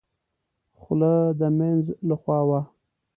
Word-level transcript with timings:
خوله 0.79 1.13
د 1.39 1.41
مينځ 1.57 1.85
له 2.07 2.15
خوا 2.21 2.39
وه. 2.49 2.61